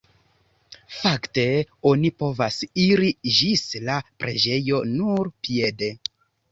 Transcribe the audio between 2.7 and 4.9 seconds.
iri ĝis la preĝejo